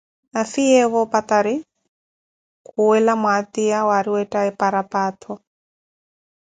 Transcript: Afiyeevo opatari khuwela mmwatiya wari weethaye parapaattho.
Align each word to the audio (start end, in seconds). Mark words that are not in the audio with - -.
Afiyeevo 0.41 0.97
opatari 1.05 1.55
khuwela 2.67 3.13
mmwatiya 3.15 3.79
wari 3.89 4.09
weethaye 4.15 4.51
parapaattho. 4.59 5.33